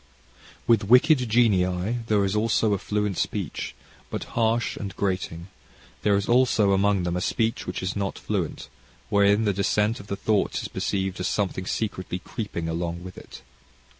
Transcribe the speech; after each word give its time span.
"With 0.65 0.85
wicked 0.85 1.29
genii 1.29 1.99
there 2.07 2.25
is 2.25 2.35
also 2.35 2.73
a 2.73 2.79
fluent 2.79 3.19
speech, 3.19 3.75
but 4.09 4.23
harsh 4.33 4.75
and 4.75 4.95
grating. 4.95 5.49
There 6.01 6.15
is 6.15 6.27
also 6.27 6.71
among 6.71 7.03
them 7.03 7.15
a 7.15 7.21
speech 7.21 7.67
which 7.67 7.83
is 7.83 7.95
not 7.95 8.17
fluent, 8.17 8.67
wherein 9.09 9.45
the 9.45 9.53
dissent 9.53 9.99
of 9.99 10.07
the 10.07 10.15
thoughts 10.17 10.63
is 10.63 10.69
perceived 10.69 11.19
as 11.19 11.27
something 11.27 11.67
secretly 11.67 12.17
creeping 12.17 12.67
along 12.67 13.03
within 13.03 13.25
it." 13.25 13.41